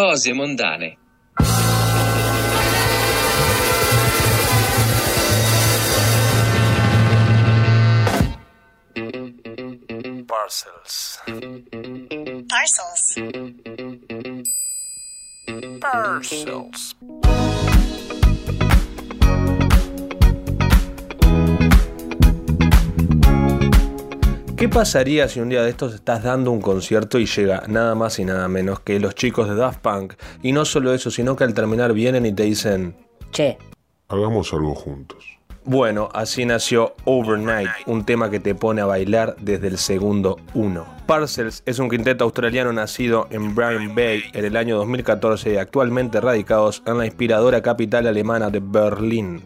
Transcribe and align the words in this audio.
Cose 0.00 0.32
mondane. 0.32 0.96
Parcels. 10.26 11.18
Parcels. 12.48 13.18
Parcels. 15.82 16.94
¿Qué 24.60 24.68
pasaría 24.68 25.26
si 25.26 25.40
un 25.40 25.48
día 25.48 25.62
de 25.62 25.70
estos 25.70 25.94
estás 25.94 26.22
dando 26.22 26.50
un 26.50 26.60
concierto 26.60 27.18
y 27.18 27.24
llega 27.24 27.62
nada 27.66 27.94
más 27.94 28.18
y 28.18 28.26
nada 28.26 28.46
menos 28.46 28.80
que 28.80 29.00
los 29.00 29.14
chicos 29.14 29.48
de 29.48 29.54
Daft 29.54 29.80
Punk? 29.80 30.12
Y 30.42 30.52
no 30.52 30.66
solo 30.66 30.92
eso, 30.92 31.10
sino 31.10 31.34
que 31.34 31.44
al 31.44 31.54
terminar 31.54 31.94
vienen 31.94 32.26
y 32.26 32.34
te 32.34 32.42
dicen, 32.42 32.94
Che, 33.32 33.56
Hagamos 34.08 34.52
algo 34.52 34.74
juntos. 34.74 35.38
bueno, 35.64 36.10
así 36.12 36.44
nació 36.44 36.94
Overnight, 37.06 37.70
un 37.86 38.04
tema 38.04 38.28
que 38.28 38.38
te 38.38 38.54
pone 38.54 38.82
a 38.82 38.84
bailar 38.84 39.34
desde 39.40 39.68
el 39.68 39.78
segundo 39.78 40.36
uno. 40.52 40.84
Parcels 41.06 41.62
es 41.64 41.78
un 41.78 41.88
quinteto 41.88 42.24
australiano 42.24 42.70
nacido 42.70 43.28
en 43.30 43.54
Bryan 43.54 43.94
Bay 43.94 44.24
en 44.34 44.44
el 44.44 44.58
año 44.58 44.76
2014 44.76 45.54
y 45.54 45.56
actualmente 45.56 46.20
radicados 46.20 46.82
en 46.84 46.98
la 46.98 47.06
inspiradora 47.06 47.62
capital 47.62 48.06
alemana 48.06 48.50
de 48.50 48.60
Berlín. 48.62 49.42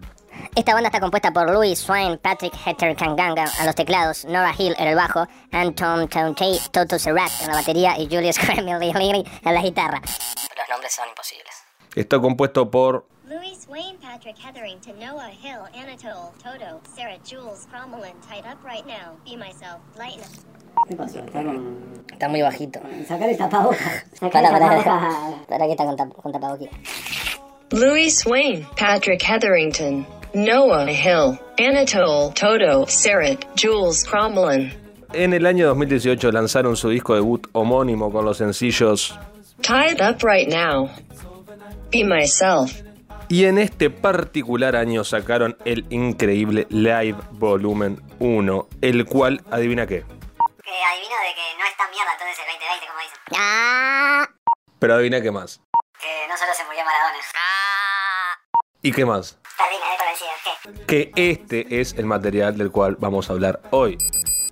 Esta 0.57 0.73
banda 0.75 0.89
está 0.89 1.01
compuesta 1.01 1.33
por 1.33 1.51
Louis 1.51 1.79
Swain, 1.79 2.19
Patrick 2.19 2.55
Hetter 2.65 2.95
Kanganga 2.97 3.45
a 3.59 3.65
los 3.67 3.75
teclados, 3.75 4.25
Nora 4.25 4.53
Hill 4.57 4.75
en 4.79 4.89
el 4.89 4.95
bajo, 4.97 5.27
Anton 5.53 6.09
Tonte, 6.09 6.59
Toto 6.71 6.99
Serrat 6.99 7.31
en 7.43 7.49
la 7.49 7.55
batería 7.57 7.99
y 7.99 8.07
Julius 8.07 8.39
Kremlin 8.41 9.25
en 9.45 9.55
la 9.55 9.63
guitarra. 9.63 10.01
Los 10.01 10.69
nombres 10.71 10.93
son 10.95 11.09
imposibles. 11.09 11.53
Está 11.97 12.21
compuesto 12.21 12.71
por 12.71 13.07
Louis 13.25 13.67
Wayne, 13.69 13.99
Patrick 14.01 14.37
Hetherington, 14.45 14.99
Noah 14.99 15.33
Hill, 15.33 15.61
Anatole, 15.75 16.31
Toto, 16.43 16.81
Sarah, 16.95 17.19
Jules, 17.29 17.67
Cromwell, 17.71 18.13
tied 18.29 18.45
up 18.45 18.59
right 18.65 18.85
now. 18.87 19.17
Be 19.25 19.37
myself, 19.37 19.79
lighten 19.97 20.21
up. 20.23 20.89
¿Qué 20.89 20.97
pasó? 20.97 21.19
Está 21.21 21.43
con. 21.43 22.05
Está 22.13 22.29
muy 22.29 22.43
bajito. 22.43 22.81
Sacar 23.09 23.29
el 23.29 23.37
tapabocas. 23.39 24.05
Sacar 24.15 24.31
Para, 24.43 24.49
el 24.49 24.53
para, 24.55 24.85
tapabocas. 24.85 25.47
para 25.47 25.65
que 25.67 25.71
está 25.73 25.85
con, 25.85 25.97
tap- 25.97 26.15
con 26.21 26.33
tapabocas. 26.33 26.69
Louis 27.71 28.27
Wayne, 28.27 28.69
Patrick 28.79 29.23
Hetherington, 29.29 30.05
Noah 30.35 30.91
Hill, 30.91 31.39
Anatole, 31.59 32.33
Toto, 32.35 32.87
Sarah, 32.89 33.37
Jules 33.57 34.05
Cromlin. 34.05 34.73
En 35.13 35.33
el 35.33 35.47
año 35.47 35.69
2018 35.69 36.33
lanzaron 36.33 36.77
su 36.77 36.89
disco 36.89 37.15
debut 37.15 37.47
homónimo 37.53 38.11
con 38.11 38.25
los 38.25 38.39
sencillos 38.39 39.17
Tied 39.63 40.01
up 40.03 40.19
right 40.25 40.49
now. 40.49 40.91
Be 41.93 42.03
myself. 42.05 42.73
y 43.29 43.45
en 43.45 43.59
este 43.59 43.89
particular 43.91 44.75
año 44.77 45.05
sacaron 45.05 45.57
el 45.65 45.87
increíble 45.91 46.67
Live 46.69 47.17
Volumen 47.33 48.03
1, 48.19 48.69
el 48.83 49.05
cual, 49.07 49.41
adivina 49.51 49.87
qué, 49.87 50.01
Que 50.01 50.71
adivino 50.93 51.15
de 51.23 51.35
que 51.35 51.59
no 51.59 51.65
es 51.65 51.77
tan 51.77 51.91
mierda 51.91 52.13
entonces 52.13 52.39
el 52.39 52.53
2020, 52.53 52.87
como 52.89 53.01
dicen. 53.01 53.19
¡Ah! 53.39 54.29
pero 54.81 54.95
adivina 54.95 55.21
qué 55.23 55.31
más. 55.31 55.61
Que 56.01 56.29
no 56.29 56.37
solo 56.37 56.53
se 56.55 56.65
murió 56.65 56.85
Maradona. 56.85 57.19
¿Y 58.83 58.93
qué 58.93 59.05
más? 59.07 59.39
Que 60.87 61.13
este 61.17 61.81
es 61.81 61.95
el 61.99 62.07
material 62.07 62.57
del 62.57 62.71
cual 62.71 62.97
vamos 63.01 63.29
a 63.29 63.33
hablar 63.35 63.61
hoy. 63.71 63.99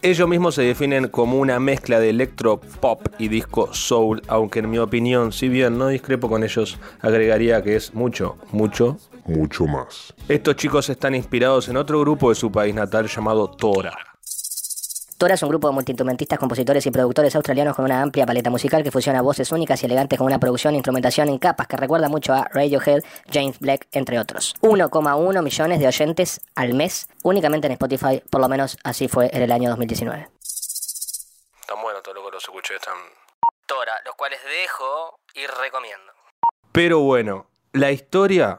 Ellos 0.02 0.28
mismos 0.28 0.56
se 0.56 0.62
definen 0.62 1.06
como 1.08 1.38
una 1.38 1.60
mezcla 1.60 2.00
de 2.00 2.10
electro, 2.10 2.60
pop 2.80 3.06
y 3.18 3.28
disco 3.28 3.72
soul, 3.72 4.20
aunque 4.26 4.58
en 4.58 4.68
mi 4.68 4.78
opinión, 4.78 5.30
si 5.30 5.48
bien 5.48 5.78
no 5.78 5.88
discrepo 5.88 6.28
con 6.28 6.42
ellos, 6.42 6.78
agregaría 7.00 7.62
que 7.62 7.76
es 7.76 7.94
mucho, 7.94 8.36
mucho. 8.50 8.98
Mucho 9.26 9.66
más. 9.66 10.12
Estos 10.28 10.56
chicos 10.56 10.88
están 10.90 11.14
inspirados 11.14 11.68
en 11.68 11.76
otro 11.76 12.00
grupo 12.00 12.30
de 12.30 12.34
su 12.34 12.50
país 12.50 12.74
natal 12.74 13.06
llamado 13.06 13.48
Tora. 13.48 14.11
Tora 15.22 15.34
es 15.34 15.42
un 15.44 15.50
grupo 15.50 15.68
de 15.68 15.74
multiinstrumentistas, 15.74 16.36
compositores 16.36 16.84
y 16.84 16.90
productores 16.90 17.36
australianos 17.36 17.76
con 17.76 17.84
una 17.84 18.02
amplia 18.02 18.26
paleta 18.26 18.50
musical 18.50 18.82
que 18.82 18.90
fusiona 18.90 19.22
voces 19.22 19.52
únicas 19.52 19.80
y 19.80 19.86
elegantes 19.86 20.18
con 20.18 20.26
una 20.26 20.40
producción 20.40 20.74
e 20.74 20.78
instrumentación 20.78 21.28
en 21.28 21.38
capas 21.38 21.68
que 21.68 21.76
recuerda 21.76 22.08
mucho 22.08 22.32
a 22.34 22.48
Radiohead, 22.52 23.04
James 23.32 23.60
Black, 23.60 23.86
entre 23.92 24.18
otros. 24.18 24.56
1,1 24.62 25.42
millones 25.44 25.78
de 25.78 25.86
oyentes 25.86 26.40
al 26.56 26.74
mes 26.74 27.08
únicamente 27.22 27.68
en 27.68 27.74
Spotify, 27.74 28.20
por 28.30 28.40
lo 28.40 28.48
menos 28.48 28.76
así 28.82 29.06
fue 29.06 29.30
en 29.32 29.42
el 29.42 29.52
año 29.52 29.68
2019. 29.68 30.28
Tan 31.68 31.80
bueno 31.80 32.02
todo 32.02 32.14
lo 32.14 32.24
que 32.24 32.32
los 32.32 32.42
escuché, 32.42 32.74
están... 32.74 32.96
Tora, 33.64 33.92
los 34.04 34.16
cuales 34.16 34.40
dejo 34.42 35.20
y 35.34 35.46
recomiendo. 35.46 36.12
Pero 36.72 36.98
bueno, 36.98 37.46
la 37.74 37.92
historia... 37.92 38.58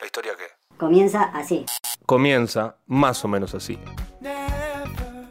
¿La 0.00 0.06
historia 0.06 0.32
qué? 0.36 0.48
Comienza 0.76 1.30
así. 1.32 1.64
Comienza 2.06 2.78
más 2.86 3.24
o 3.24 3.28
menos 3.28 3.54
así. 3.54 3.78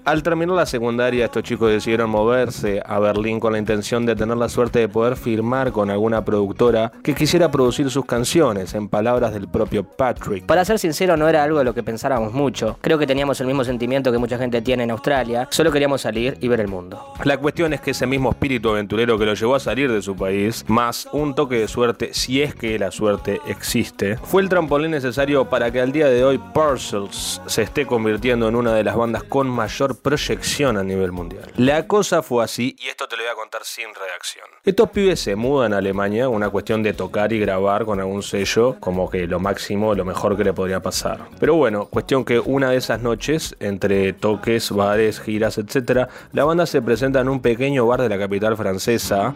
Al 0.03 0.23
terminar 0.23 0.55
la 0.55 0.65
secundaria, 0.65 1.25
estos 1.25 1.43
chicos 1.43 1.69
decidieron 1.69 2.09
moverse 2.09 2.81
a 2.83 2.97
Berlín 2.97 3.39
con 3.39 3.53
la 3.53 3.59
intención 3.59 4.03
de 4.03 4.15
tener 4.15 4.35
la 4.35 4.49
suerte 4.49 4.79
de 4.79 4.89
poder 4.89 5.15
firmar 5.15 5.71
con 5.71 5.91
alguna 5.91 6.25
productora 6.25 6.91
que 7.03 7.13
quisiera 7.13 7.51
producir 7.51 7.87
sus 7.91 8.03
canciones, 8.05 8.73
en 8.73 8.89
palabras 8.89 9.31
del 9.31 9.47
propio 9.47 9.83
Patrick. 9.83 10.47
Para 10.47 10.65
ser 10.65 10.79
sincero, 10.79 11.17
no 11.17 11.29
era 11.29 11.43
algo 11.43 11.59
de 11.59 11.65
lo 11.65 11.75
que 11.75 11.83
pensáramos 11.83 12.33
mucho. 12.33 12.79
Creo 12.81 12.97
que 12.97 13.05
teníamos 13.05 13.39
el 13.41 13.47
mismo 13.47 13.63
sentimiento 13.63 14.11
que 14.11 14.17
mucha 14.17 14.39
gente 14.39 14.63
tiene 14.63 14.85
en 14.85 14.91
Australia. 14.91 15.47
Solo 15.51 15.71
queríamos 15.71 16.01
salir 16.01 16.35
y 16.41 16.47
ver 16.47 16.61
el 16.61 16.67
mundo. 16.67 17.13
La 17.23 17.37
cuestión 17.37 17.71
es 17.73 17.81
que 17.81 17.91
ese 17.91 18.07
mismo 18.07 18.31
espíritu 18.31 18.69
aventurero 18.69 19.19
que 19.19 19.25
lo 19.27 19.35
llevó 19.35 19.53
a 19.53 19.59
salir 19.59 19.91
de 19.91 20.01
su 20.01 20.15
país, 20.15 20.65
más 20.67 21.07
un 21.11 21.35
toque 21.35 21.59
de 21.59 21.67
suerte, 21.67 22.09
si 22.13 22.41
es 22.41 22.55
que 22.55 22.79
la 22.79 22.89
suerte 22.89 23.39
existe, 23.45 24.17
fue 24.17 24.41
el 24.41 24.49
trampolín 24.49 24.89
necesario 24.89 25.45
para 25.45 25.71
que 25.71 25.79
al 25.79 25.91
día 25.91 26.07
de 26.07 26.23
hoy 26.23 26.39
Parcels 26.55 27.39
se 27.45 27.61
esté 27.61 27.85
convirtiendo 27.85 28.47
en 28.47 28.55
una 28.55 28.73
de 28.73 28.83
las 28.83 28.95
bandas 28.95 29.21
con 29.21 29.47
mayor 29.47 29.90
proyección 29.93 30.77
a 30.77 30.83
nivel 30.83 31.11
mundial. 31.11 31.51
La 31.57 31.87
cosa 31.87 32.21
fue 32.21 32.43
así, 32.43 32.75
y 32.79 32.87
esto 32.87 33.07
te 33.07 33.17
lo 33.17 33.23
voy 33.23 33.31
a 33.31 33.35
contar 33.35 33.61
sin 33.63 33.87
redacción. 33.93 34.45
Estos 34.63 34.89
pibes 34.89 35.19
se 35.19 35.35
mudan 35.35 35.73
a 35.73 35.77
Alemania, 35.77 36.29
una 36.29 36.49
cuestión 36.49 36.83
de 36.83 36.93
tocar 36.93 37.33
y 37.33 37.39
grabar 37.39 37.85
con 37.85 37.99
algún 37.99 38.23
sello, 38.23 38.77
como 38.79 39.09
que 39.09 39.27
lo 39.27 39.39
máximo, 39.39 39.95
lo 39.95 40.05
mejor 40.05 40.37
que 40.37 40.43
le 40.43 40.53
podría 40.53 40.81
pasar. 40.81 41.27
Pero 41.39 41.55
bueno, 41.55 41.85
cuestión 41.85 42.25
que 42.25 42.39
una 42.39 42.71
de 42.71 42.77
esas 42.77 43.01
noches, 43.01 43.55
entre 43.59 44.13
toques, 44.13 44.71
bares, 44.71 45.19
giras, 45.19 45.57
etc., 45.57 46.07
la 46.33 46.45
banda 46.45 46.65
se 46.65 46.81
presenta 46.81 47.19
en 47.21 47.29
un 47.29 47.41
pequeño 47.41 47.85
bar 47.87 48.01
de 48.01 48.09
la 48.09 48.17
capital 48.17 48.57
francesa, 48.57 49.35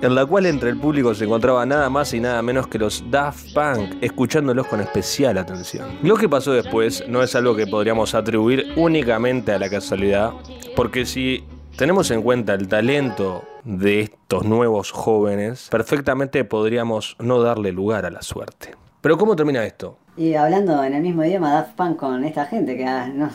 en 0.00 0.14
la 0.14 0.24
cual 0.26 0.46
entre 0.46 0.70
el 0.70 0.78
público 0.78 1.14
se 1.14 1.24
encontraba 1.24 1.66
nada 1.66 1.90
más 1.90 2.12
y 2.14 2.20
nada 2.20 2.40
menos 2.42 2.68
que 2.68 2.78
los 2.78 3.04
Daft 3.10 3.52
Punk, 3.52 3.96
escuchándolos 4.00 4.66
con 4.66 4.80
especial 4.80 5.38
atención. 5.38 5.98
Lo 6.02 6.16
que 6.16 6.28
pasó 6.28 6.52
después 6.52 7.04
no 7.08 7.22
es 7.22 7.34
algo 7.34 7.56
que 7.56 7.66
podríamos 7.66 8.14
atribuir 8.14 8.72
únicamente 8.76 9.52
a 9.52 9.58
la 9.58 9.68
casualidad, 9.68 10.32
porque 10.76 11.04
si 11.04 11.44
tenemos 11.76 12.10
en 12.10 12.22
cuenta 12.22 12.54
el 12.54 12.68
talento 12.68 13.44
de 13.64 14.00
estos 14.00 14.44
nuevos 14.44 14.92
jóvenes, 14.92 15.68
perfectamente 15.70 16.44
podríamos 16.44 17.16
no 17.18 17.40
darle 17.42 17.72
lugar 17.72 18.06
a 18.06 18.10
la 18.10 18.22
suerte. 18.22 18.74
Pero 19.00 19.16
¿cómo 19.16 19.36
termina 19.36 19.64
esto? 19.64 19.96
Y 20.16 20.34
hablando 20.34 20.82
en 20.82 20.94
el 20.94 21.02
mismo 21.02 21.24
idioma 21.24 21.52
Daft 21.52 21.76
Punk 21.76 21.96
con 21.96 22.24
esta 22.24 22.46
gente 22.46 22.76
que 22.76 22.84
ah, 22.84 23.08
no, 23.08 23.30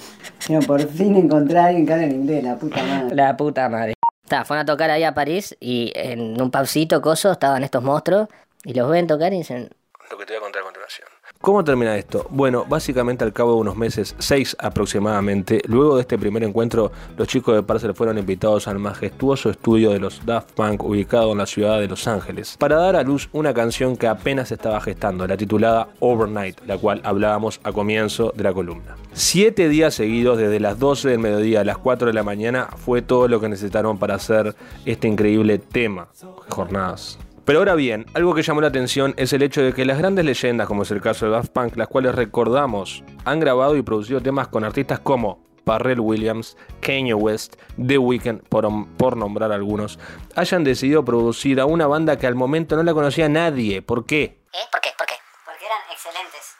por 0.68 0.81
fin 0.81 1.16
encontré 1.16 1.57
a 1.57 1.66
alguien 1.68 1.85
que 1.85 1.94
habla 1.94 2.06
en 2.06 2.12
inglés, 2.12 2.44
la 2.44 2.57
puta 2.57 2.84
madre. 2.84 3.16
La 3.16 3.38
puta 3.38 3.69
madre. 3.69 3.94
Está, 4.23 4.45
fueron 4.45 4.63
a 4.63 4.66
tocar 4.66 4.89
ahí 4.89 5.03
a 5.03 5.13
París 5.13 5.56
y 5.59 5.91
en 5.95 6.41
un 6.41 6.50
pubcito, 6.50 7.01
coso, 7.01 7.31
estaban 7.31 7.63
estos 7.63 7.84
monstruos 7.84 8.29
y 8.63 8.73
los 8.73 8.89
ven 8.89 9.06
tocar 9.06 9.34
y 9.34 9.38
dicen, 9.38 9.69
Lo 10.09 10.17
que 10.17 10.25
te 10.25 10.34
voy 10.34 10.38
a 10.38 10.41
contar 10.41 10.61
a 10.61 10.66
continuación. 10.66 11.07
¿Cómo 11.41 11.61
termina 11.61 11.97
esto? 11.97 12.25
Bueno, 12.30 12.63
básicamente 12.63 13.25
al 13.25 13.33
cabo 13.33 13.56
de 13.56 13.57
unos 13.57 13.75
meses, 13.75 14.15
seis 14.18 14.56
aproximadamente, 14.59 15.62
luego 15.65 15.95
de 15.97 16.01
este 16.03 16.18
primer 16.18 16.42
encuentro, 16.44 16.94
los 17.18 17.27
chicos 17.27 17.53
de 17.53 17.63
Parcel 17.63 17.94
fueron 17.94 18.18
invitados 18.18 18.69
al 18.69 18.80
majestuoso 18.80 19.50
estudio 19.50 19.92
de 19.92 20.00
los 20.00 20.25
Daft 20.25 20.53
Punk 20.53 20.86
ubicado 20.86 21.33
en 21.33 21.39
la 21.39 21.45
ciudad 21.45 21.81
de 21.81 21.89
Los 21.89 22.07
Ángeles, 22.07 22.56
para 22.57 22.77
dar 22.77 22.95
a 22.95 23.03
luz 23.03 23.27
una 23.33 23.53
canción 23.53 23.97
que 23.97 24.07
apenas 24.07 24.53
estaba 24.53 24.80
gestando, 24.80 25.27
la 25.27 25.36
titulada 25.36 25.89
Overnight, 26.00 26.62
la 26.65 26.77
cual 26.77 27.01
hablábamos 27.03 27.59
a 27.63 27.74
comienzo 27.74 28.31
de 28.33 28.44
la 28.44 28.53
columna. 28.53 28.95
Siete 29.15 29.69
días 29.69 29.94
seguidos, 29.94 30.39
desde 30.39 30.60
las 30.60 30.80
12 30.80 31.07
del 31.07 31.19
mediodía 31.19 31.62
a 31.62 31.63
las 31.63 31.77
4 31.77 32.07
de 32.07 32.13
la 32.13 32.24
mañana, 32.24 32.69
fue 32.75 33.04
todo 33.04 33.27
lo 33.27 33.39
que 33.39 33.48
necesitaron 33.48 34.00
para 34.00 34.15
hacer 34.15 34.56
este 34.86 35.07
increíble 35.07 35.60
tema. 35.60 36.07
Jornadas. 36.50 37.19
Pero 37.45 37.60
ahora 37.60 37.75
bien, 37.75 38.07
algo 38.15 38.33
que 38.33 38.42
llamó 38.42 38.62
la 38.62 38.69
atención 38.69 39.13
es 39.15 39.31
el 39.31 39.44
hecho 39.44 39.62
de 39.62 39.71
que 39.74 39.86
las 39.86 40.00
grandes 40.00 40.25
leyendas, 40.25 40.68
como 40.68 40.81
es 40.81 40.89
el 40.89 41.00
caso 41.00 41.27
de 41.27 41.33
Daft 41.33 41.51
Punk, 41.51 41.75
las 41.75 41.89
cuales 41.89 42.15
recordamos, 42.15 43.04
han 43.24 43.39
grabado 43.39 43.75
y 43.77 43.83
producido 43.83 44.19
temas 44.19 44.48
con 44.48 44.63
artistas 44.63 45.00
como 45.00 45.45
Pharrell 45.63 46.00
Williams, 46.00 46.57
Kanye 46.81 47.13
West, 47.13 47.57
The 47.86 48.00
Weeknd, 48.00 48.42
por, 48.50 48.68
por 48.98 49.16
nombrar 49.16 49.51
algunos, 49.51 50.00
hayan 50.36 50.63
decidido 50.63 51.06
producir 51.06 51.59
a 51.59 51.66
una 51.66 51.86
banda 51.86 52.18
que 52.18 52.25
al 52.25 52.36
momento 52.36 52.75
no 52.75 52.81
la 52.81 52.95
conocía 52.95 53.30
nadie. 53.30 53.83
¿Por 53.83 54.07
qué? 54.07 54.24
¿eh? 54.24 54.57
¿Por 54.71 54.81
qué? 54.81 54.89
¿Por 54.98 55.06
qué? 55.06 55.16
Porque 55.45 55.66
eran 55.66 55.81
excelentes, 55.92 56.56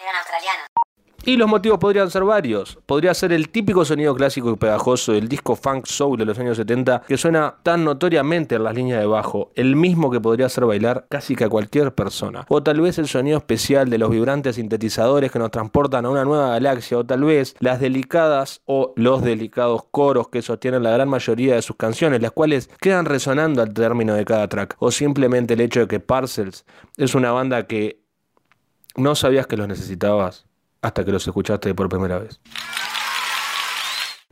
eran 0.00 0.16
australianos. 0.16 0.67
Y 1.28 1.36
los 1.36 1.46
motivos 1.46 1.78
podrían 1.78 2.10
ser 2.10 2.24
varios. 2.24 2.78
Podría 2.86 3.12
ser 3.12 3.34
el 3.34 3.50
típico 3.50 3.84
sonido 3.84 4.14
clásico 4.14 4.50
y 4.50 4.56
pegajoso 4.56 5.12
del 5.12 5.28
disco 5.28 5.56
funk 5.56 5.84
soul 5.84 6.16
de 6.16 6.24
los 6.24 6.38
años 6.38 6.56
70 6.56 7.02
que 7.06 7.18
suena 7.18 7.56
tan 7.62 7.84
notoriamente 7.84 8.54
en 8.54 8.64
las 8.64 8.74
líneas 8.74 9.00
de 9.00 9.06
bajo, 9.06 9.52
el 9.54 9.76
mismo 9.76 10.10
que 10.10 10.22
podría 10.22 10.46
hacer 10.46 10.64
bailar 10.64 11.04
casi 11.10 11.36
que 11.36 11.44
a 11.44 11.50
cualquier 11.50 11.94
persona. 11.94 12.46
O 12.48 12.62
tal 12.62 12.80
vez 12.80 12.98
el 12.98 13.08
sonido 13.08 13.36
especial 13.36 13.90
de 13.90 13.98
los 13.98 14.08
vibrantes 14.08 14.56
sintetizadores 14.56 15.30
que 15.30 15.38
nos 15.38 15.50
transportan 15.50 16.06
a 16.06 16.08
una 16.08 16.24
nueva 16.24 16.48
galaxia, 16.48 16.96
o 16.96 17.04
tal 17.04 17.24
vez 17.24 17.56
las 17.60 17.78
delicadas 17.78 18.62
o 18.64 18.94
los 18.96 19.22
delicados 19.22 19.82
coros 19.90 20.30
que 20.30 20.40
sostienen 20.40 20.82
la 20.82 20.92
gran 20.92 21.10
mayoría 21.10 21.56
de 21.56 21.60
sus 21.60 21.76
canciones, 21.76 22.22
las 22.22 22.32
cuales 22.32 22.70
quedan 22.80 23.04
resonando 23.04 23.60
al 23.60 23.74
término 23.74 24.14
de 24.14 24.24
cada 24.24 24.48
track, 24.48 24.76
o 24.78 24.90
simplemente 24.90 25.52
el 25.52 25.60
hecho 25.60 25.80
de 25.80 25.88
que 25.88 26.00
Parcels 26.00 26.64
es 26.96 27.14
una 27.14 27.32
banda 27.32 27.66
que 27.66 28.00
no 28.96 29.14
sabías 29.14 29.46
que 29.46 29.58
los 29.58 29.68
necesitabas 29.68 30.47
hasta 30.82 31.04
que 31.04 31.12
los 31.12 31.26
escuchaste 31.26 31.74
por 31.74 31.88
primera 31.88 32.18
vez. 32.18 32.40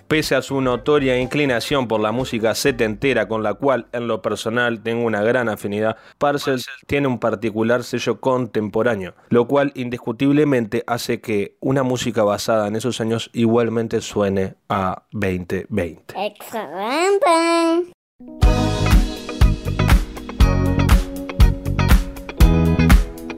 Pese 0.08 0.37
a 0.37 0.43
su 0.43 0.60
notoria 0.60 1.19
inclinación 1.19 1.88
por 1.88 2.00
la 2.00 2.12
música 2.12 2.54
setentera 2.54 3.26
con 3.26 3.43
la 3.43 3.54
cual 3.54 3.88
en 3.93 4.06
lo 4.06 4.22
personal 4.22 4.81
tengo 4.81 5.04
una 5.04 5.20
gran 5.22 5.48
afinidad, 5.48 5.96
Parcels 6.19 6.66
tiene 6.87 7.08
un 7.08 7.19
particular 7.19 7.82
sello 7.82 8.20
contemporáneo, 8.20 9.16
lo 9.31 9.48
cual 9.48 9.72
indiscutiblemente 9.75 10.84
hace 10.87 11.20
que 11.20 11.56
una 11.60 11.82
música 11.82 12.22
basada 12.22 12.69
en 12.69 12.76
esos 12.76 13.00
años 13.00 13.31
igualmente 13.32 14.00
suene 14.00 14.54
a 14.69 15.02
2020. 15.10 16.14
Excelente. 16.16 17.26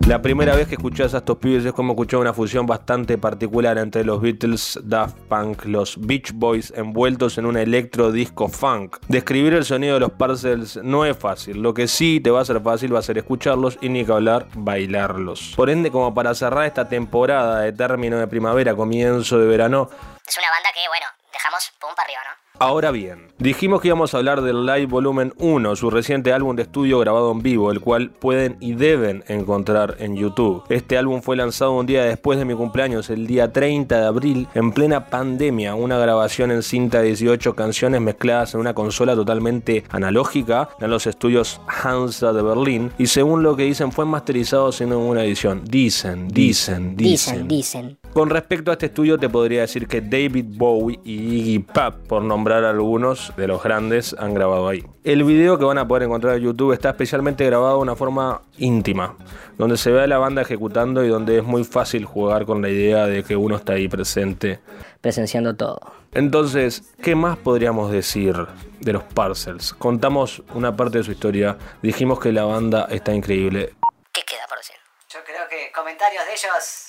La 0.09 0.23
primera 0.23 0.57
vez 0.57 0.67
que 0.69 0.77
escuchás 0.77 1.13
a 1.13 1.19
estos 1.19 1.37
pibes 1.37 1.67
es 1.67 1.75
como 1.75 1.93
escuchar 1.93 2.21
una 2.21 2.33
fusión 2.33 2.65
bastante 2.65 3.19
particular 3.19 3.77
entre 3.77 4.05
los 4.05 4.23
Beatles, 4.23 4.81
Daft 4.83 5.19
Punk, 5.29 5.67
los 5.67 6.01
Beach 6.01 6.33
Boys 6.33 6.73
envueltos 6.75 7.37
en 7.37 7.45
un 7.45 7.59
electro 7.59 8.11
disco 8.11 8.49
funk. 8.49 8.97
Describir 9.09 9.53
el 9.53 9.67
sonido 9.67 9.93
de 9.93 10.01
los 10.01 10.13
Parcels 10.13 10.77
no 10.83 11.05
es 11.05 11.15
fácil, 11.15 11.61
lo 11.61 11.75
que 11.75 11.89
sí 11.89 12.21
te 12.21 12.31
va 12.31 12.41
a 12.41 12.45
ser 12.47 12.63
fácil 12.63 12.95
va 12.95 13.01
a 13.01 13.03
ser 13.03 13.19
escucharlos 13.19 13.77
y 13.83 13.91
ni 13.91 14.03
que 14.07 14.13
hablar 14.13 14.49
bailarlos. 14.55 15.53
Por 15.55 15.69
ende, 15.69 15.91
como 15.91 16.15
para 16.15 16.35
cerrar 16.35 16.65
esta 16.65 16.89
temporada 16.89 17.61
de 17.61 17.75
término 17.75 18.17
de 18.17 18.27
primavera, 18.29 18.75
comienzo 18.75 19.39
de 19.39 19.47
verano, 19.47 19.91
Es 20.27 20.39
una 20.39 20.49
banda 20.49 20.71
que, 20.73 20.89
bueno, 20.89 21.05
dejamos 21.31 21.71
pum 21.79 21.91
para 21.95 22.07
arriba, 22.07 22.21
¿no? 22.25 22.48
Ahora 22.61 22.91
bien, 22.91 23.29
dijimos 23.39 23.81
que 23.81 23.87
íbamos 23.87 24.13
a 24.13 24.17
hablar 24.17 24.43
del 24.43 24.67
Live 24.67 24.87
Volumen 24.87 25.33
1, 25.39 25.77
su 25.77 25.91
reciente 25.91 26.33
álbum 26.33 26.57
de 26.57 26.63
estudio 26.63 26.99
grabado 26.99 27.31
en 27.31 27.41
vivo, 27.41 27.71
el 27.71 27.79
cual 27.81 28.11
pueden 28.11 28.57
y 28.59 28.73
deben 28.73 29.23
encontrar 29.29 29.95
en 30.01 30.17
YouTube. 30.17 30.65
Este 30.69 30.99
álbum 30.99 31.23
fue 31.23 31.37
lanzado 31.37 31.79
un 31.79 31.87
día 31.87 32.03
después 32.03 32.37
de 32.37 32.45
mi 32.45 32.55
cumpleaños, 32.55 33.11
el 33.11 33.29
día 33.29 33.53
30 33.53 34.01
de 34.01 34.07
abril, 34.07 34.49
en 34.55 34.73
plena 34.73 35.07
pandemia, 35.07 35.77
una 35.77 35.99
grabación 35.99 36.51
en 36.51 36.65
cinta 36.65 36.99
de 36.99 37.09
18 37.09 37.55
canciones 37.55 38.01
mezcladas 38.01 38.55
en 38.55 38.61
una 38.61 38.75
consola 38.75 39.15
totalmente 39.15 39.85
analógica 39.91 40.71
en 40.81 40.91
los 40.91 41.07
estudios 41.07 41.61
Hansa 41.69 42.33
de 42.33 42.43
Berlín, 42.43 42.91
y 42.99 43.07
según 43.07 43.45
lo 43.45 43.55
que 43.55 43.63
dicen 43.63 43.93
fue 43.93 44.05
masterizado 44.05 44.73
sin 44.73 44.89
ninguna 44.89 45.23
edición. 45.23 45.63
Dicen, 45.65 46.27
dicen, 46.27 46.97
dicen. 46.97 47.47
Dicen, 47.47 47.49
dicen. 47.49 47.98
Con 48.13 48.31
respecto 48.31 48.71
a 48.71 48.75
este 48.75 48.87
estudio 48.87 49.19
te 49.19 49.29
podría 49.29 49.61
decir 49.61 49.87
que 49.87 50.01
David 50.01 50.47
Bowie 50.49 50.99
y 51.05 51.13
Iggy 51.13 51.59
Pop, 51.61 51.95
por 52.09 52.23
nombrar 52.23 52.65
algunos 52.65 53.33
de 53.37 53.47
los 53.47 53.63
grandes, 53.63 54.17
han 54.19 54.35
grabado 54.35 54.67
ahí. 54.67 54.85
El 55.05 55.23
video 55.25 55.59
que 55.59 55.65
van 55.65 55.79
a 55.79 55.87
poder 55.87 56.05
encontrar 56.05 56.37
en 56.37 56.43
YouTube 56.43 56.73
está 56.73 56.91
especialmente 56.91 57.45
grabado 57.45 57.77
de 57.77 57.83
una 57.83 57.95
forma 57.95 58.43
íntima, 58.57 59.15
donde 59.57 59.77
se 59.77 59.93
ve 59.93 60.03
a 60.03 60.07
la 60.07 60.19
banda 60.19 60.43
ejecutando 60.43 61.05
y 61.05 61.09
donde 61.09 61.39
es 61.39 61.45
muy 61.45 61.63
fácil 61.65 62.07
jugar 62.07 62.45
con 62.45 62.61
la 62.61 62.71
idea 62.71 63.07
de 63.07 63.23
que 63.23 63.37
uno 63.37 63.57
está 63.57 63.75
ahí 63.75 63.89
presente. 63.89 64.59
Presenciando 65.01 65.55
todo. 65.55 65.81
Entonces, 66.13 66.95
¿qué 67.03 67.15
más 67.15 67.37
podríamos 67.37 67.93
decir 67.93 68.35
de 68.81 68.93
los 68.93 69.05
Parcels? 69.05 69.75
Contamos 69.75 70.43
una 70.55 70.75
parte 70.75 70.99
de 70.99 71.05
su 71.05 71.13
historia, 71.13 71.57
dijimos 71.83 72.19
que 72.19 72.33
la 72.33 72.45
banda 72.45 72.89
está 72.91 73.13
increíble. 73.13 73.75
¿Qué 74.13 74.23
queda 74.27 74.47
por 74.49 74.59
decir? 74.59 74.77
Yo 75.13 75.21
creo 75.25 75.47
que 75.49 75.71
comentarios 75.73 76.25
de 76.25 76.33
ellos. 76.33 76.88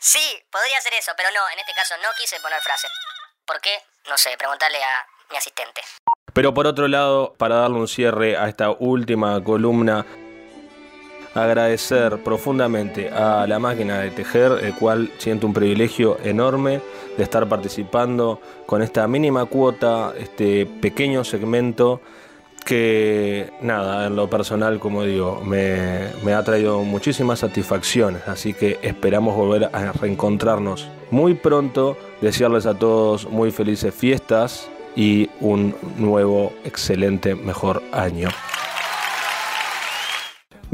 Sí, 0.00 0.42
podría 0.50 0.80
ser 0.80 0.94
eso, 0.94 1.12
pero 1.16 1.28
no, 1.30 1.40
en 1.52 1.58
este 1.58 1.72
caso 1.74 1.94
no 2.02 2.08
quise 2.16 2.38
poner 2.40 2.60
frase. 2.60 2.88
¿Por 3.44 3.60
qué? 3.60 3.70
No 4.08 4.16
sé, 4.16 4.36
preguntarle 4.38 4.78
a 4.82 5.06
mi 5.30 5.36
asistente. 5.36 5.80
Pero 6.32 6.54
por 6.54 6.66
otro 6.66 6.86
lado, 6.86 7.34
para 7.36 7.56
darle 7.56 7.78
un 7.78 7.88
cierre 7.88 8.36
a 8.36 8.48
esta 8.48 8.70
última 8.70 9.42
columna, 9.42 10.06
agradecer 11.34 12.22
profundamente 12.22 13.10
a 13.10 13.46
la 13.46 13.58
máquina 13.58 14.00
de 14.00 14.10
tejer, 14.10 14.64
el 14.64 14.74
cual 14.74 15.10
siento 15.18 15.46
un 15.46 15.54
privilegio 15.54 16.18
enorme 16.22 16.80
de 17.16 17.22
estar 17.22 17.48
participando 17.48 18.40
con 18.66 18.82
esta 18.82 19.06
mínima 19.08 19.46
cuota, 19.46 20.12
este 20.16 20.66
pequeño 20.66 21.24
segmento 21.24 22.00
que 22.68 23.50
nada, 23.62 24.08
en 24.08 24.14
lo 24.14 24.28
personal, 24.28 24.78
como 24.78 25.02
digo, 25.02 25.40
me, 25.42 26.34
ha 26.34 26.44
traído 26.44 26.82
muchísimas 26.82 27.38
satisfacciones, 27.38 28.28
así 28.28 28.52
que 28.52 28.78
esperamos 28.82 29.34
volver 29.34 29.70
a 29.72 29.92
reencontrarnos 29.92 30.86
muy 31.10 31.32
pronto, 31.32 31.96
desearles 32.20 32.66
a 32.66 32.74
todos 32.74 33.26
muy 33.30 33.52
felices 33.52 33.94
fiestas 33.94 34.68
y 34.94 35.30
un 35.40 35.74
nuevo, 35.96 36.52
excelente, 36.62 37.34
mejor 37.34 37.82
año. 37.90 38.28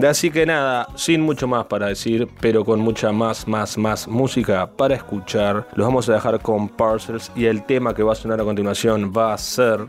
Así 0.04 0.32
que 0.32 0.46
nada, 0.46 0.88
sin 0.96 1.20
mucho 1.20 1.46
más 1.46 1.66
para 1.66 1.86
decir, 1.86 2.26
pero 2.40 2.64
con 2.64 2.80
mucha 2.80 3.12
más, 3.12 3.46
más, 3.46 3.78
más 3.78 4.08
música 4.08 4.68
para 4.68 4.96
escuchar, 4.96 5.68
los 5.76 5.86
vamos 5.86 6.08
a 6.08 6.14
dejar 6.14 6.40
con 6.40 6.68
Parcels 6.68 7.30
y 7.36 7.44
el 7.44 7.64
tema 7.64 7.94
que 7.94 8.02
va 8.02 8.14
a 8.14 8.16
sonar 8.16 8.40
a 8.40 8.44
continuación 8.44 9.12
va 9.16 9.32
a 9.32 9.38
ser 9.38 9.86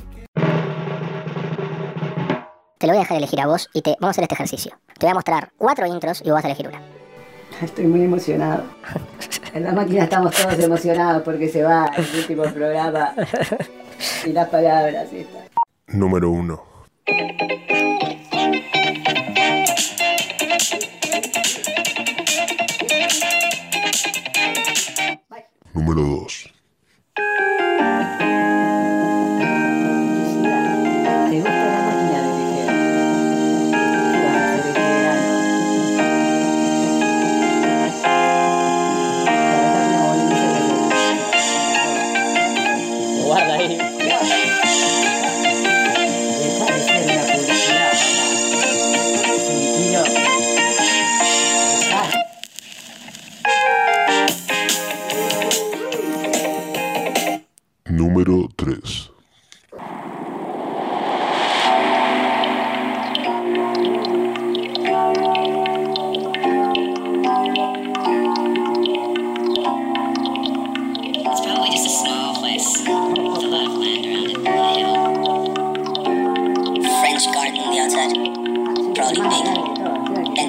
Te 2.86 2.90
lo 2.90 2.94
voy 2.94 3.00
a 3.00 3.06
dejar 3.06 3.18
elegir 3.18 3.42
a 3.42 3.48
vos 3.48 3.68
y 3.74 3.82
te 3.82 3.96
vamos 4.00 4.10
a 4.10 4.12
hacer 4.12 4.26
este 4.26 4.36
ejercicio. 4.36 4.78
Te 5.00 5.08
voy 5.08 5.10
a 5.10 5.14
mostrar 5.16 5.52
cuatro 5.58 5.88
intros 5.88 6.22
y 6.22 6.26
vos 6.26 6.34
vas 6.34 6.46
a 6.46 6.50
elegir 6.50 6.68
una. 6.68 6.84
Estoy 7.64 7.88
muy 7.88 8.04
emocionado. 8.04 8.64
En 9.56 9.64
la 9.64 9.72
máquina 9.72 10.04
estamos 10.04 10.36
todos 10.36 10.60
emocionados 10.60 11.24
porque 11.24 11.50
se 11.50 11.64
va 11.64 11.90
el 11.98 12.06
último 12.16 12.44
programa. 12.44 13.16
Y 14.24 14.34
las 14.34 14.50
palabras 14.50 15.08
y 15.12 15.22
está. 15.22 15.40
Número 15.88 16.30
1. 16.30 16.64
Número 25.74 26.01
2. 26.01 26.55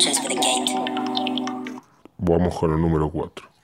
A 0.07 0.35
gate. 0.35 0.75
Vamos 2.19 2.59
con 2.59 2.73
el 2.73 2.81
número 2.81 3.11
4. 3.11 3.56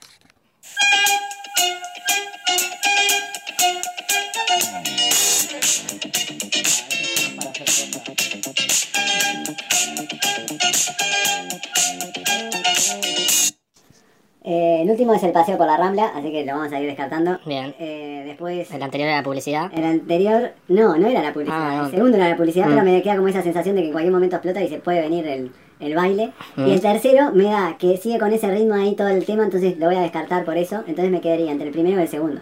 Último 15.03 15.15
es 15.15 15.23
el 15.25 15.33
paseo 15.33 15.59
por 15.59 15.67
la 15.67 15.77
Rambla, 15.77 16.13
así 16.15 16.31
que 16.31 16.45
lo 16.45 16.55
vamos 16.57 16.73
a 16.73 16.81
ir 16.81 16.87
descartando. 16.87 17.39
Bien. 17.45 17.75
Eh, 17.79 18.23
después, 18.27 18.71
El 18.71 18.83
anterior 18.83 19.09
era 19.09 19.23
publicidad. 19.23 19.71
el 19.75 19.85
anterior, 19.85 20.53
no, 20.69 20.97
no 20.97 21.07
era 21.09 21.23
la 21.23 21.33
publicidad. 21.33 21.59
Ah, 21.61 21.77
no. 21.79 21.85
El 21.87 21.91
segundo 21.91 22.17
era 22.17 22.29
la 22.29 22.37
publicidad, 22.37 22.67
Mm. 22.67 22.71
pero 22.71 22.83
me 22.85 23.03
queda 23.03 23.17
como 23.17 23.29
esa 23.29 23.43
sensación 23.43 23.75
de 23.77 23.83
que 23.83 23.87
en 23.89 23.93
cualquier 23.93 24.13
momento 24.13 24.37
explota 24.37 24.63
y 24.63 24.69
se 24.69 24.79
puede 24.79 25.01
venir 25.01 25.27
el, 25.27 25.51
el 25.81 25.95
baile. 25.95 26.33
Y 26.57 26.71
el 26.73 26.81
tercero 26.81 27.33
me 27.33 27.45
da 27.45 27.77
que 27.79 27.97
sigue 27.97 28.19
con 28.19 28.33
ese 28.33 28.49
ritmo 28.51 28.75
ahí 28.75 28.95
todo 28.95 29.09
el 29.09 29.25
tema, 29.25 29.43
entonces 29.45 29.77
lo 29.79 29.87
voy 29.87 29.97
a 29.97 30.01
descartar 30.03 30.45
por 30.45 30.57
eso. 30.57 30.77
Entonces 30.87 31.11
me 31.11 31.21
quedaría 31.21 31.51
entre 31.51 31.67
el 31.67 31.73
primero 31.73 31.99
y 31.99 32.03
el 32.03 32.09
segundo. 32.09 32.41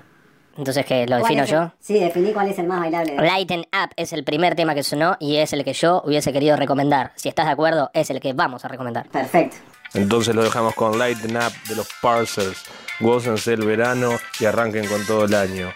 Entonces, 0.59 0.85
¿qué? 0.85 1.07
¿Lo 1.07 1.19
¿Cuál 1.21 1.23
defino 1.23 1.43
el- 1.45 1.49
yo? 1.49 1.73
Sí, 1.79 1.99
definí 1.99 2.33
cuál 2.33 2.49
es 2.49 2.59
el 2.59 2.67
más 2.67 2.81
bailable. 2.81 3.13
de- 3.17 3.23
Lighten 3.23 3.61
Up 3.61 3.91
es 3.97 4.13
el 4.13 4.25
primer 4.25 4.55
tema 4.57 4.75
que 4.75 4.83
sonó 4.83 5.17
y 5.19 5.37
es 5.37 5.53
el 5.55 5.65
que 5.65 5.73
yo 5.73 6.03
hubiese 6.05 6.33
querido 6.33 6.57
recomendar. 6.57 7.13
Si 7.15 7.29
estás 7.31 7.47
de 7.47 7.53
acuerdo, 7.53 7.91
es 7.95 8.11
el 8.11 8.21
que 8.21 8.33
vamos 8.35 8.65
a 8.65 8.69
recomendar. 8.69 9.09
Perfecto. 9.09 9.57
Entonces 9.95 10.35
lo 10.35 10.45
dejamos 10.45 10.75
con 10.75 10.99
Lighten 10.99 11.37
Up 11.37 11.53
de 11.69 11.77
los 11.77 11.89
Parsers. 12.01 12.65
Gócense 13.01 13.53
el 13.53 13.65
verano 13.65 14.19
y 14.39 14.45
arranquen 14.45 14.87
con 14.87 15.05
todo 15.07 15.25
el 15.25 15.35
año. 15.35 15.73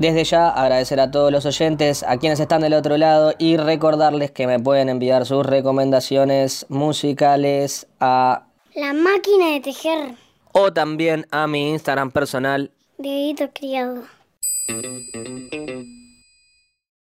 Desde 0.00 0.24
ya 0.24 0.48
agradecer 0.48 0.98
a 0.98 1.10
todos 1.10 1.30
los 1.30 1.44
oyentes, 1.44 2.02
a 2.04 2.16
quienes 2.16 2.40
están 2.40 2.62
del 2.62 2.72
otro 2.72 2.96
lado 2.96 3.34
y 3.36 3.58
recordarles 3.58 4.30
que 4.30 4.46
me 4.46 4.58
pueden 4.58 4.88
enviar 4.88 5.26
sus 5.26 5.44
recomendaciones 5.44 6.64
musicales 6.70 7.86
a 8.00 8.46
La 8.74 8.94
máquina 8.94 9.50
de 9.52 9.60
tejer. 9.60 10.14
o 10.52 10.72
también 10.72 11.26
a 11.30 11.46
mi 11.46 11.68
Instagram 11.72 12.12
personal 12.12 12.70
Dedito 12.96 13.50
criado. 13.52 14.04